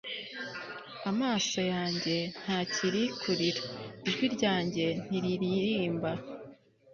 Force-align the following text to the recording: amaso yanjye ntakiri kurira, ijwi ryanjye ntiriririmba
amaso 1.11 1.59
yanjye 1.73 2.15
ntakiri 2.41 3.03
kurira, 3.21 3.61
ijwi 4.07 4.25
ryanjye 4.35 4.85
ntiriririmba 5.05 6.11